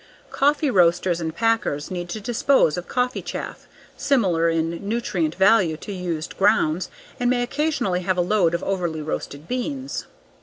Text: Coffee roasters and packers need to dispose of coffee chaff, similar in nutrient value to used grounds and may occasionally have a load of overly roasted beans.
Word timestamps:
Coffee 0.31 0.71
roasters 0.71 1.21
and 1.21 1.35
packers 1.35 1.91
need 1.91 2.09
to 2.09 2.19
dispose 2.19 2.75
of 2.75 2.87
coffee 2.87 3.21
chaff, 3.21 3.67
similar 3.95 4.49
in 4.49 4.89
nutrient 4.89 5.35
value 5.35 5.77
to 5.77 5.91
used 5.93 6.39
grounds 6.39 6.89
and 7.19 7.29
may 7.29 7.43
occasionally 7.43 8.01
have 8.01 8.17
a 8.17 8.21
load 8.21 8.55
of 8.55 8.63
overly 8.63 9.03
roasted 9.03 9.47
beans. 9.47 10.07